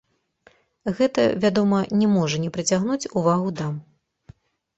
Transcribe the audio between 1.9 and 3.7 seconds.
не можа не прыцягнуць увагу